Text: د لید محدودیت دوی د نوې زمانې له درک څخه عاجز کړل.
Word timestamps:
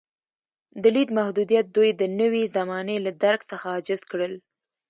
د 0.81 0.83
لید 0.95 1.09
محدودیت 1.17 1.65
دوی 1.75 1.89
د 2.01 2.03
نوې 2.19 2.43
زمانې 2.55 2.97
له 3.05 3.11
درک 3.23 3.41
څخه 3.51 3.65
عاجز 3.73 4.01
کړل. 4.11 4.33